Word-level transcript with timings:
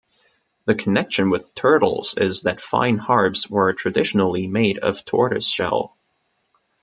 The 0.65 0.73
connection 0.73 1.29
with 1.29 1.53
turtles 1.53 2.15
is 2.17 2.41
that 2.41 2.59
fine 2.59 2.97
harps 2.97 3.47
were 3.51 3.71
traditionally 3.73 4.47
made 4.47 4.79
of 4.79 5.05
tortoiseshell. 5.05 5.95